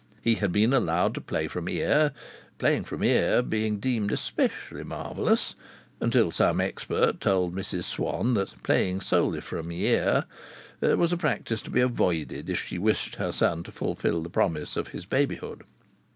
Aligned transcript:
He 0.23 0.33
had 0.33 0.51
been 0.51 0.73
allowed 0.73 1.13
to 1.13 1.21
play 1.21 1.47
from 1.47 1.69
ear 1.69 2.11
playing 2.57 2.85
from 2.85 3.03
ear 3.03 3.43
being 3.43 3.77
deemed 3.77 4.11
especially 4.11 4.83
marvellous 4.83 5.53
until 5.99 6.31
some 6.31 6.59
expert 6.59 7.21
told 7.21 7.53
Mrs 7.53 7.83
Swann 7.83 8.33
that 8.33 8.63
playing 8.63 9.01
solely 9.01 9.41
from 9.41 9.71
ear 9.71 10.25
was 10.81 11.13
a 11.13 11.17
practice 11.17 11.61
to 11.61 11.69
be 11.69 11.81
avoided 11.81 12.49
if 12.49 12.59
she 12.63 12.79
wished 12.79 13.17
her 13.17 13.31
son 13.31 13.61
to 13.61 13.71
fulfil 13.71 14.23
the 14.23 14.29
promise 14.31 14.75
of 14.75 14.87
his 14.87 15.05
babyhood. 15.05 15.61